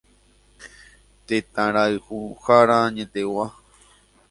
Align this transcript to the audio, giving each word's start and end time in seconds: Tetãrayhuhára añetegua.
Tetãrayhuhára 1.25 2.77
añetegua. 2.87 3.45